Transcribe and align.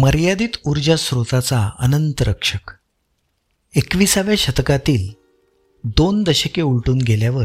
मर्यादित 0.00 0.48
ऊर्जा 0.64 0.96
स्रोताचा 0.96 1.70
अनंत 1.78 2.22
रक्षक. 2.22 2.70
एकविसाव्या 3.74 4.34
शतकातील 4.38 5.12
दोन 5.84 6.22
दशके 6.22 6.62
उलटून 6.62 6.98
गेल्यावर 6.98 7.44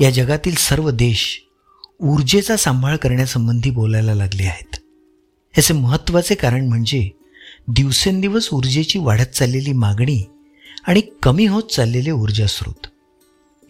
या 0.00 0.10
जगातील 0.10 0.54
सर्व 0.54 0.90
देश 0.90 1.42
ऊर्जेचा 2.00 2.56
सांभाळ 2.56 2.96
करण्यासंबंधी 2.96 3.70
बोलायला 3.70 4.14
लागले 4.14 4.42
आहेत. 4.42 4.76
याचे 5.58 5.74
महत्त्वाचे 5.74 6.34
कारण 6.34 6.68
म्हणजे 6.68 7.10
दिवसेंदिवस 7.68 8.48
ऊर्जेची 8.52 8.98
वाढत 8.98 9.34
चाललेली 9.34 9.72
मागणी 9.72 10.22
आणि 10.86 11.00
कमी 11.22 11.46
होत 11.46 11.62
चाललेले 11.62 12.10
ऊर्जा 12.10 12.46
स्रोत. 12.46 12.86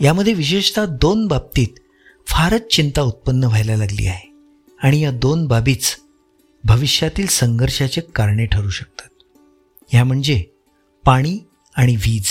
यामध्ये 0.01 0.33
विशेषतः 0.33 0.85
दोन 0.85 1.27
बाबतीत 1.27 1.81
फारच 2.27 2.67
चिंता 2.67 3.03
उत्पन्न 3.03 3.45
व्हायला 3.45 3.77
लागली 3.77 4.07
आहे 4.07 4.33
आणि 4.83 5.01
या 5.01 5.11
दोन 5.11 5.47
बाबीच 5.47 5.97
भविष्यातील 6.69 7.27
संघर्षाचे 7.27 8.01
कारणे 8.01 8.47
ठरू 8.47 8.71
शकतात. 8.71 9.09
ह्या 9.89 10.05
म्हणजे 10.05 10.45
पाणी 11.05 11.39
आणि 11.77 11.97
वीज. 11.97 12.27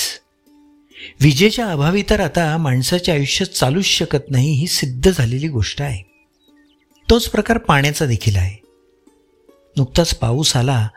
विजेच्या 1.21 1.71
अभावी 1.71 2.03
तर 2.09 2.19
आता 2.19 2.57
माणसाचे 2.57 3.11
आयुष्य 3.11 3.45
चालूच 3.45 3.85
शकत 3.85 4.31
नाही 4.31 4.51
ही 4.51 4.67
सिद्ध 4.67 5.11
झालेली 5.11 5.47
गोष्ट 5.47 5.81
आहे. 5.81 6.27
तोच 7.09 7.29
प्रकार 7.29 7.57
पाण्याचा 7.57 8.05
देखील 8.05 8.35
आहे. 8.35 8.65
नुकताच 9.77 10.15
पाऊस 10.15 10.55
आला 10.55 10.87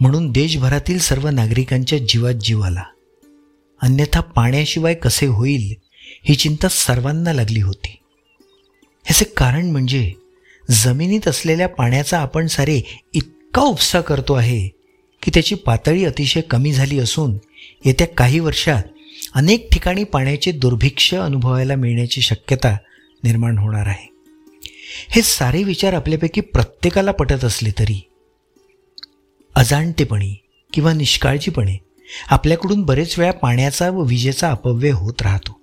म्हणून 0.00 0.30
देशभरातील 0.30 0.98
सर्व 0.98 1.28
नागरिकांच्या 1.28 1.98
जीवात 1.98 2.34
जीव 2.34 2.60
आला. 2.60 2.84
अन्यथा 3.82 4.20
पाण्याशिवाय 4.20 4.94
कसे 4.94 5.26
होईल 5.26 5.74
ही 6.24 6.34
चिंता 6.34 6.68
सर्वांना 6.68 7.32
लागली 7.32 7.60
होती. 7.60 7.96
ह्याचे 9.04 9.24
कारण 9.24 9.66
म्हणजे 9.66 10.12
जमिनीत 10.70 11.28
असलेल्या 11.28 11.68
पाण्याचा 11.68 12.18
आपण 12.18 12.46
सारे 12.46 13.00
इतका 13.14 13.62
उपसा 13.62 14.00
करतो 14.00 14.32
आहे 14.32 14.68
की 15.22 15.30
त्याची 15.34 15.54
पातळी 15.54 16.04
अतिशय 16.04 16.40
कमी 16.40 16.72
झाली 16.72 16.98
असून 16.98 17.38
येत्या 17.84 18.06
काही 18.06 18.40
वर्षात 18.40 18.82
अनेक 19.34 19.68
ठिकाणी 19.72 20.04
पाण्याचे 20.04 20.52
दुर्भिक्ष 20.52 21.14
अनुभवायला 21.14 21.74
मिळण्याची 21.74 22.20
शक्यता 22.20 22.76
निर्माण 23.24 23.58
होणार 23.58 23.86
आहे. 23.86 24.10
हे 25.08 25.22
सारे 25.22 25.62
विचार 25.62 25.92
आपल्यापैकी 25.92 26.40
प्रत्येकाला 26.40 27.12
पटत 27.12 27.44
असले 27.44 27.70
तरी 27.78 28.08
अजाणतेपणी 29.54 30.34
किंवा 30.72 30.92
निष्काळजीपणे 30.92 31.76
आपल्याकडून 32.28 32.82
बरेच 32.82 33.18
वेळा 33.18 33.32
पाण्याचा 33.32 33.90
व 33.90 34.02
विजेचा 34.02 34.50
अपव्यय 34.50 34.92
होत 34.92 35.22
राहतो. 35.22 35.60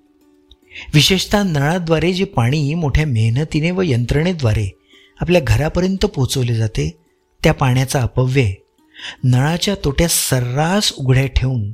विशेषतः 0.94 1.44
नळाद्वारे 1.44 2.14
जे 2.14 2.24
पाणी 2.24 2.74
मोठ्या 2.74 3.06
मेहनतीने 3.06 3.72
व 3.72 3.82
यंत्रणेद्वारे 3.82 4.77
आपल्या 5.22 5.42
घरापर्यंत 5.42 6.06
पोचवले 6.06 6.56
जाते 6.56 6.98
त्या 7.44 7.54
पाण्याचा 7.54 8.02
अपव्यय. 8.02 8.54
नळाच्या 9.24 9.76
तोट्या 9.86 10.08
सर्रास 10.08 10.94
उघड्या 10.98 11.28
ठेवून 11.28 11.72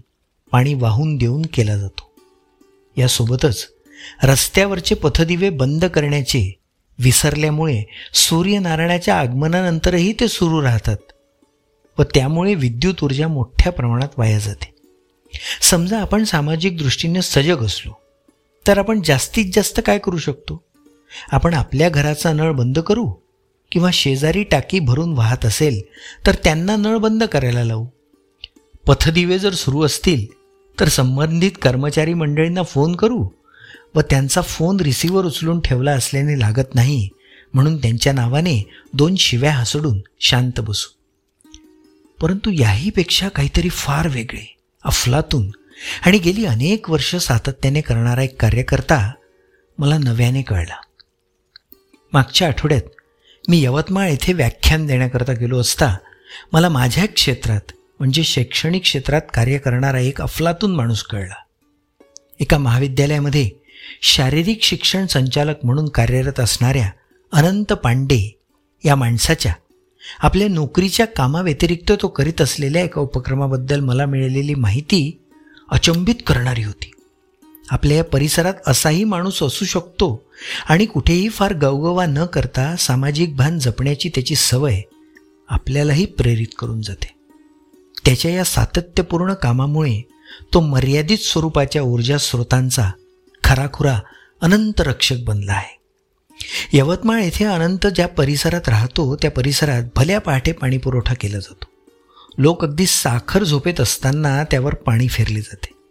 पाणी 0.52 0.74
वाहून 0.74 1.18
देऊन 1.18 1.42
केला 1.54 1.78
जातो. 1.78 2.12
यासोबतच 2.98 3.68
रस्त्यावरचे 4.24 4.96
पथदिवे 4.96 5.50
बंद 5.50 5.86
करण्याचे 5.86 6.60
विसरल्यामुळे 7.00 7.84
सूर्यनारायणाच्या 8.14 9.20
आगमनानंतरही 9.20 10.14
ते 10.20 10.28
सुरू 10.28 10.62
राहतात 10.62 10.98
व 12.00 12.04
त्यामुळे 12.04 12.56
विद्युत 12.56 13.04
ऊर्जा 13.04 13.28
मोठ्या 13.28 13.72
प्रमाणात 13.72 14.10
वाया 14.18 14.40
जाते. 14.40 14.74
समजा 15.62 16.00
आपण 16.02 16.24
सामाजिक 16.24 16.78
दृष्टीने 16.78 17.22
सजग 17.22 17.66
असलो 17.66 17.92
तर 18.68 18.78
आपण 18.78 19.02
जास्तीत 19.06 19.46
जास्त 19.54 19.80
काय 19.86 20.00
करू 20.00 20.18
शकतो? 20.18 20.64
आपण 21.32 21.54
आपल्या 21.54 21.90
घराचा 21.90 22.34
नळ 22.34 22.52
बंद 22.52 22.80
करू? 22.80 23.14
किंवा 23.74 23.90
शेजारी 23.94 24.44
टाकी 24.44 24.80
भरून 24.80 25.14
वाहत 25.14 25.46
असेल 25.46 25.82
तर 26.28 26.36
त्यांना 26.44 26.76
नळ 26.76 26.98
बंद 26.98 27.24
करायला 27.24 27.64
लावू. 27.64 27.86
पथदिवे 28.88 29.40
जर 29.40 29.54
सुरू 29.54 29.82
असतील 29.82 30.26
तर 30.80 30.88
संबंधित 30.88 31.52
कर्मचारी 31.62 32.14
मंडळींना 32.14 32.64
फोन 32.64 32.96
करू 32.96 33.30
व 33.96 34.02
त्यांचा 34.02 34.42
फोन 34.42 34.80
रिसिव्हर 34.80 35.25
उचलून 35.25 35.59
ठेवला 35.59 35.92
असल्याने 35.92 36.40
लागत 36.40 36.75
नाही 36.75 37.09
म्हणून 37.53 37.78
त्यांच्या 37.78 38.14
नावाने 38.14 38.70
दोन 38.94 39.16
शिव्या 39.16 39.52
हसडून 39.52 40.02
शांत 40.20 40.59
बसू. 40.59 40.90
परंतु 42.22 42.52
याहीपेक्षा 42.53 43.30
काहीतरी 43.30 43.70
फार 43.70 44.08
वेगळे 44.08 44.58
अफलातून 44.84 45.52
आणि 46.06 46.18
गेली 46.18 46.46
अनेक 46.46 46.90
वर्ष 46.90 47.16
सातत्याने 47.16 47.81
करणारा 47.81 48.24
एक 48.24 48.42
कार्यकर्ता 48.42 49.12
मला 49.78 49.97
नव्याने 49.97 50.42
कळला. 50.42 50.76
मागच्या 52.14 52.47
आठवड्यात 52.47 52.81
मी 53.48 53.64
यवतमाळ 53.64 54.09
येथे 54.09 54.34
व्याख्यान 54.34 54.86
देण्याकरता 54.86 55.34
गेलो 55.34 55.59
असता 55.59 55.96
मला 56.54 56.70
माझ्या 56.70 57.06
क्षेत्रात 57.06 57.72
म्हणजे 58.00 58.24
शैक्षणिक 58.24 58.81
क्षेत्रात 58.81 59.22
कार्य 59.34 59.58
करणारा 59.58 60.00
एक 60.00 60.22
अफलातून 60.22 60.76
माणूस 60.76 61.04
कळला. 61.04 61.36
एका 62.40 62.58
महाविद्यालयामध्ये 62.58 63.50
शारीरिक 64.02 64.64
शिक्षण 64.64 65.06
संचालक 65.06 65.56
म्हणून 65.64 65.90
कार्यरत 65.90 66.40
असणाऱ्या 66.40 66.90
अनंत 67.32 67.74
पांडे 67.74 68.40
या 68.86 68.96
माणसाच्या 68.96 69.53
आपल्या 70.20 70.48
नोकरीच्या 70.48 71.06
कामाव्यतिरिक्त 71.08 71.92
तो 72.02 72.08
करीत 72.08 72.42
असलेल्या 72.42 72.84
एका 72.84 73.02
उपक्रमाबद्दल 73.02 73.80
मला 73.80 74.06
मिळालेली 74.06 74.56
माहिती 74.56 75.20
अचंबित 75.72 76.16
करणारी 76.28 76.64
होती. 76.64 76.92
आपल्या 77.69 77.97
या 77.97 78.03
परिसरात 78.03 78.53
असाही 78.68 79.03
माणूस 79.03 79.44
असू 79.44 79.66
शकतो. 79.66 80.24
आणि 80.69 80.85
कुठेही 80.85 81.29
फार 81.29 81.53
गवगवा 81.53 82.06
न 82.06 82.25
करता 82.25 82.75
सामाजिक 82.75 83.35
भान 83.35 83.59
जपण्याची 83.59 84.09
त्याची 84.09 84.35
सवय 84.35 84.81
आपल्यालाही 85.50 86.06
प्रेरित 86.06 86.47
करून 86.59 86.81
जाते. 86.81 87.13
त्याच्या 88.06 88.31
या 88.31 88.44
सातत्यपूर्ण 88.44 89.34
कामामुळे 89.34 90.07
तो 90.53 90.59
मर्यादित 90.59 91.18
स्वरूपाच्या 91.18 91.84
ऊर्जा 91.84 92.18
स्रोतांचा 92.18 92.91
खराखुरा 93.44 94.00
अनंत 94.41 94.81
रक्षक 94.81 95.16
बनला 95.23 95.53
आहे. 95.53 95.79
यवतमाळ 96.73 97.23
येथे 97.23 97.46
अनंत 97.46 97.88
ज्या 97.88 98.07
परिसरात 98.07 98.69
राहतो 98.69 99.16
त्या 99.16 99.31
परिसरात 99.31 99.84
भल्या 99.96 100.19
पहाटे 100.19 100.52
पाणीपुरवठा 100.52 101.13
केला 101.13 101.40
जातो. 101.40 101.66
लोक 102.38 102.66
अगदी 102.66 102.85
साखर 102.85 103.44
झोपेत 103.44 103.81
असताना 103.81 104.44
त्यावर 104.44 104.73
पाणी 104.73 105.07
फेरले 105.07 105.41
जाते. 105.41 105.83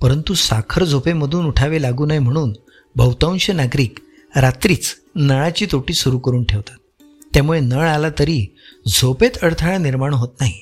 परंतु 0.00 0.34
साखर 0.34 0.84
झोपेमधून 0.84 1.46
उठावे 1.46 1.82
लागू 1.82 2.06
नये 2.06 2.18
म्हणून 2.18 2.52
बहुतांश 2.96 3.50
नागरिक 3.50 3.98
रात्रीच 4.36 4.96
नळाची 5.14 5.66
तोटी 5.72 5.94
सुरू 5.94 6.18
करून 6.18 6.44
ठेवतात. 6.44 7.02
त्यामुळे 7.34 7.60
नळ 7.60 7.88
आला 7.88 8.08
तरी 8.18 8.46
झोपेत 8.88 9.30
अडथळा 9.42 9.78
निर्माण 9.78 10.14
होत 10.14 10.28
नाही. 10.40 10.60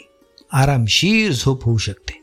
आरामशीर 0.52 1.32
झोप 1.32 1.64
होऊ 1.64 1.76
शकते. 1.76 2.22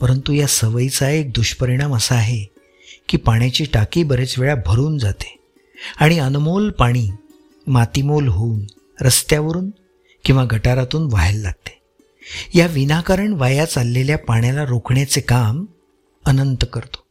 परंतु 0.00 0.32
या 0.32 0.46
सवयीचा 0.46 1.10
एक 1.10 1.32
दुष्परिणाम 1.32 1.96
असा 1.96 2.14
आहे 2.14 2.54
की 3.08 3.16
पाण्याची 3.16 3.64
टाकी 3.64 4.02
बरेच 4.02 4.38
वेळा 4.38 4.54
भरून 4.66 4.98
जाते 4.98 5.38
आणि 6.00 6.18
अनमोल 6.18 6.70
पाणी 6.70 7.10
मातीमोल 7.66 8.28
होऊन 8.28 8.60
रस्त्यावरून 9.00 9.70
किंवा 10.24 10.44
गटारातून 10.44 11.02
व्हायला 11.02 11.42
लागते. 11.42 11.80
या 12.58 12.66
विनाकारण 12.66 13.32
वाया 13.32 13.64
चाललेल्या 13.64 14.18
पाण्याला 14.18 14.64
रोखण्याचे 14.64 15.20
काम 15.20 15.64
अनंत 16.26 16.64
करतो. 16.72 17.02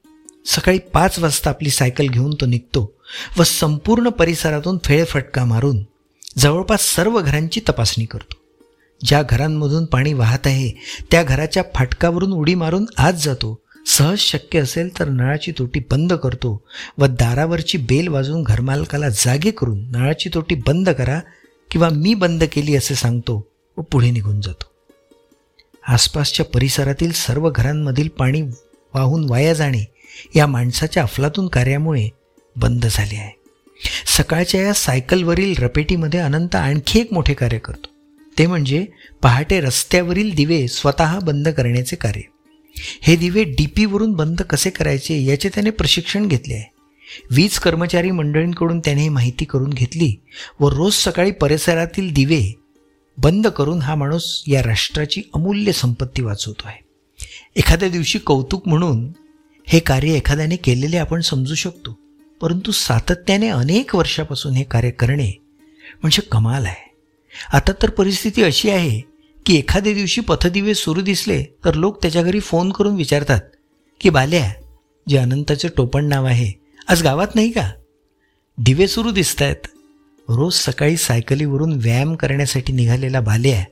सकाळी 0.46 0.80
पाच 0.94 1.20
वाजता 1.20 1.50
आपली 1.50 1.70
सायकल 1.70 2.08
घेऊन 2.08 2.34
तो 2.42 2.46
निघतो 2.46 2.92
व 3.38 3.44
संपूर्ण 3.44 4.10
परिसरातून 4.10 4.78
फेळफटका 4.84 5.46
मारून 5.46 5.84
जवळपास 6.38 6.82
सर्व 6.86 7.20
घरांची 7.22 7.62
तपासणी 7.70 8.06
करतो. 8.06 8.36
ज्या 9.06 9.22
घरांमधून 9.22 9.86
पाणी 9.86 10.14
वाहत 10.14 10.48
आहे 10.48 10.70
त्या 11.12 11.24
घराच्या 11.24 11.64
फाटकावरून 11.76 12.34
उडी 12.34 12.56
मारून 12.56 12.86
आत 12.98 13.14
जातो. 13.14 13.60
सहज 13.88 14.18
शक्य 14.18 14.60
असेल 14.60 15.00
तर 15.00 15.10
नळाची 15.10 15.52
तोटी 15.52 15.80
बंद 15.92 16.14
करतो 16.14 16.62
व 16.98 17.06
दारावरची 17.06 17.78
बेल 17.78 18.08
वाजवून 18.08 18.44
घरमालकाला 18.44 19.10
जागे 19.10 19.52
करून 19.52 19.80
नळाची 19.92 20.30
तोटी 20.34 20.56
बंद 20.68 20.90
करा 20.90 21.20
किंवा 21.72 21.90
मी 21.90 22.14
बंद 22.14 22.44
केली 22.44 22.76
असे 22.76 22.96
सांगतो 22.96 23.48
व 23.78 23.82
पुढे 23.82 24.12
निघून 24.12 24.42
जातो. 24.42 24.66
आसपासच्या 25.88 26.46
परिसरातील 26.46 27.12
सर्व 27.12 27.50
घरांमधील 27.50 28.08
पाणी 28.08 28.42
वाहून 28.96 29.30
वाया 29.30 29.54
जाणे 29.54 29.86
या 30.36 30.48
माणसाच्या 30.48 31.04
अफलातून 31.04 31.48
कार्यामुळे 31.48 32.10
बंद 32.56 32.86
झाले 32.92 33.16
आहे. 33.16 33.44
सकाळच्या 34.18 34.62
या 34.62 34.74
सायकलवरील 34.74 35.56
रपेटीमध्ये 35.60 36.20
अनंत 36.20 36.56
आणखी 36.56 37.00
एक 37.00 37.14
मोठे 37.14 37.34
कार्य 37.34 37.58
करतो. 37.58 37.90
ते 38.38 38.48
म्हणजे 38.48 38.86
पहाटे 39.22 39.62
रस्त्यावरील 39.62 40.36
दिवे 40.36 40.68
स्वतः 40.68 41.20
बंद 41.20 41.50
करण्याचे 41.50 41.96
कार्य. 41.96 42.22
हे 43.02 43.16
दिवे 43.16 43.44
डी 43.44 43.66
पीवरून 43.66 44.12
बंद 44.12 44.42
कसे 44.42 44.70
करायचे 44.70 45.24
याचे 45.24 45.50
त्याने 45.50 45.70
प्रशिक्षण 45.70 46.28
घेतले 46.28 46.54
आहे. 46.54 46.74
वीज 47.32 47.60
कर्मचारी 47.60 48.12
मंडळींकडून 48.12 48.80
त्याने 48.80 49.02
ही 49.02 49.10
माहिती 49.10 49.46
करून 49.46 49.70
घेतली 49.70 50.16
व 50.60 50.70
रोज 50.70 50.94
सकाळी 50.94 51.32
परिसरातील 51.32 52.14
दिवे 52.14 52.60
बंद 53.18 53.48
करून 53.48 53.82
हा 53.82 53.96
माणूस 53.96 54.44
या 54.48 54.64
राष्ट्राची 54.64 55.22
अमूल्य 55.34 55.72
संपत्ती 55.72 56.22
वाचवतो 56.22 56.62
आहे. 56.66 56.83
एखाद्या 57.56 57.90
दिवशी 57.90 58.20
कौतुक 58.20 58.68
म्हणून 58.68 59.12
हे 59.68 59.80
कार्य 59.80 60.14
एखाद्याने 60.14 60.56
केलेले 60.56 60.98
आपण 60.98 61.22
समजू 61.22 61.56
शकतो. 61.56 62.00
परंतु 62.42 62.72
सातत्याने 62.72 63.48
अनेक 63.48 63.96
वर्षापासून 63.96 64.54
हे 64.54 64.64
कार्य 64.64 64.90
करणे 64.90 65.32
म्हणजे 66.02 66.22
कमाल 66.32 66.66
आहे. 66.66 66.92
आता 67.54 67.72
तर 67.82 67.90
परिस्थिती 67.90 68.44
अशी 68.44 68.70
आहे 68.70 69.00
की 69.46 69.56
एखाद्या 69.56 69.94
दिवशी 69.94 70.22
पथदिवे 70.22 70.74
सुरू 70.74 71.02
दिसले 71.02 71.44
तर 71.66 71.74
लोक 71.74 72.02
त्याच्या 72.02 72.22
घरी 72.22 72.40
फोन 72.40 72.72
करून 72.72 72.96
विचारतात 72.96 73.42
की 74.02 74.10
बाल्या 74.10 74.52
जे 75.10 75.18
अनंताचे 75.18 75.68
टोपण 75.78 76.06
नाव 76.06 76.26
आहे 76.26 76.52
आज 76.88 77.04
गावात 77.04 77.36
नाही 77.36 77.52
का? 77.52 77.72
दिवे 78.58 78.88
सुरू 78.88 79.12
दिसत 79.12 79.42
आहेत 79.42 79.68
रोज 80.30 80.54
सकाळी 80.54 80.98
सायकलीवरून 80.98 81.74
व्यायाम 81.74 82.16
करण्यासाठी 82.16 82.74
निघालेला 82.74 83.20
बाल्या 83.20 83.64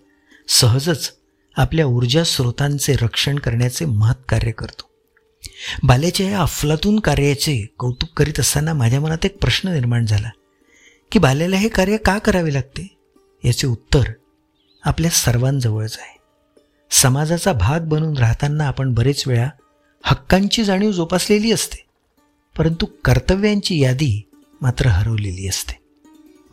सहजच 0.48 1.14
आपल्या 1.58 1.86
ऊर्जा 1.86 2.24
स्रोतांचे 2.24 2.94
रक्षण 2.94 3.36
करण्याचे 3.36 3.86
महत् 3.86 4.30
कार्य 4.30 4.52
करतो. 4.52 4.90
बाल्याच्या 5.84 6.30
या 6.30 6.42
अफलातून 6.42 7.00
कार्याचे 7.00 7.66
कौतुक 7.80 8.10
करीत 8.18 8.40
असताना 8.40 8.74
माझ्या 8.74 9.02
मनात 9.02 9.26
एक 9.26 9.38
प्रश्न 9.42 9.70
निर्माण 9.70 10.06
झाला. 10.06 10.30
की 11.12 11.20
बाल्याला 11.20 11.58
हे 11.58 11.70
कार्य 11.70 11.98
का 11.98 12.18
करावे 12.18 12.54
लागते? 12.54 12.98
याचे 13.46 13.68
उत्तर 13.68 14.04
आपल्या 14.86 15.12
सर्वांजवळच 15.12 15.98
आहे. 16.02 16.20
समाजाचा 16.92 17.54
भाग 17.54 17.80
बनून 17.80 18.18
राहताना 18.18 18.68
आपण 18.68 18.94
बरेच 18.94 19.28
वेळा 19.28 19.50
हक्कांची 20.04 20.64
जाणीव 20.64 20.92
जोपासलेली 20.92 21.52
असते. 21.52 21.86
परंतु 22.58 22.86
कर्तव्यांची 22.86 23.80
यादी 23.80 24.30
मात्र 24.62 24.88
हरवलेली 24.88 25.48
असते. 25.48 25.81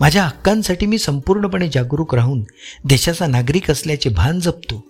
माझ्या 0.00 0.24
हक्कांसाठी 0.24 0.86
मी 0.86 0.98
संपूर्णपणे 0.98 1.68
जागरूक 1.68 2.14
राहून 2.14 2.44
देशाचा 2.84 3.26
नागरिक 3.26 3.70
असल्याचे 3.70 4.10
भान 4.10 4.40
जपतो. 4.40 4.84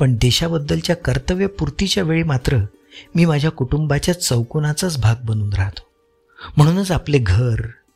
पण 0.00 0.14
देशाबद्दलच्या 0.14 0.96
कर्तव्यपूर्तीच्या 0.96 2.02
वेळी 2.02 2.22
मात्र 2.22 2.56
मी 3.14 3.24
माझ्या 3.24 3.50
कुटुंबाच्या 3.50 4.20
चौकोनाचाच 4.20 4.98
भाग 4.98 5.14
बनून 5.24 5.52
राहतो. 5.52 5.82
म्हणूनच 6.56 6.90
आपले 6.90 7.18
घर 7.18 7.54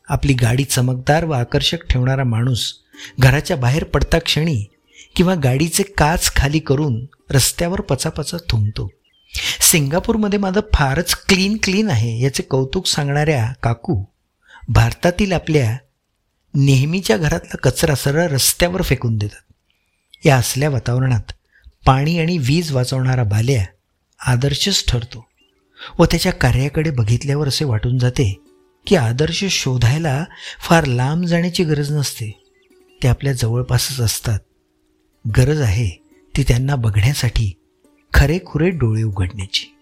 आपली 0.09 0.33
गाडी 0.33 0.65
चमकदार 0.65 1.25
व 1.25 1.31
आकर्षक 1.31 1.87
ठेवणारा 1.87 2.25
माणूस 2.25 2.75
घराच्या 3.21 3.57
बाहेर 3.57 3.85
पडता 3.85 4.19
क्षणी 4.19 4.65
किंवा 5.17 5.35
गाडीचे 5.35 5.83
काच 5.83 6.37
खाली 6.37 6.59
करून 6.59 7.07
रस्त्यावर 7.31 7.81
पचापचा 7.81 8.37
थुंकतो. 8.49 8.89
सिंगापूरमध्ये 9.61 10.39
माझं 10.39 10.61
फारच 10.75 11.15
क्लीन 11.15 11.57
क्लीन 11.63 11.91
आहे 11.91 12.23
याचे 12.23 12.43
कौतुक 12.43 12.87
सांगणाऱ्या 12.87 13.53
काकू 13.63 14.05
भारतातील 14.69 15.33
आपल्या 15.33 15.77
नेहमीच्या 16.57 17.17
घरातला 17.17 17.57
कचरा 17.57 17.95
सरळ 17.95 18.27
रस्त्यावर 18.27 18.83
फेकून 18.83 19.17
देतात. 19.17 19.53
या 20.27 20.37
असल्या 20.37 20.71
वातावरणात 20.71 21.33
पाणी 21.87 22.19
आणि 22.19 22.39
वीज 22.39 22.73
वाचवणारा 22.73 23.25
बाल्या 23.25 23.65
आदर्शच 24.27 24.85
ठरतो 24.89 25.27
व 25.99 26.05
त्याच्या 26.05 26.33
कार्याकडे 26.33 26.91
बघितल्यावर 26.91 27.49
असे 27.49 27.65
वाटून 27.65 27.99
जाते 27.99 28.41
की 28.87 28.97
आदर्श 28.97 29.45
शोधायला 29.45 30.25
फार 30.59 30.85
लांब 30.85 31.25
जाण्याची 31.25 31.65
गरज 31.65 31.93
नसते. 31.93 32.43
ते 33.03 33.09
आपल्या 33.09 33.33
जवळपासच 33.33 34.01
असतात. 34.01 34.39
गरज 35.37 35.61
आहे 35.61 35.89
ती 36.37 36.43
त्यांना 36.43 36.77
बघण्यासाठी 36.77 37.53
खरेखुरे 38.15 38.71
डोळे 38.71 39.03
उघडण्याची. 39.03 39.76